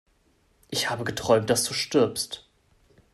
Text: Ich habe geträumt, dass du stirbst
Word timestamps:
Ich 0.71 0.89
habe 0.89 1.03
geträumt, 1.03 1.51
dass 1.51 1.63
du 1.63 1.75
stirbst 1.75 2.49